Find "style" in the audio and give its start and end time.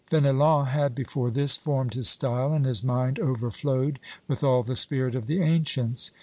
2.09-2.53